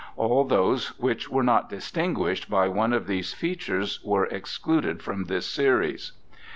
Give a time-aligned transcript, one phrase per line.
[0.15, 5.45] All those which were not distinguished by one of these features were excluded from this
[5.45, 6.13] series.